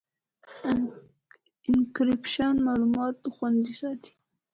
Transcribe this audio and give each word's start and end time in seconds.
انکریپشن 1.69 2.53
معلومات 2.67 3.17
خوندي 3.35 3.73
ساتي. 3.81 4.11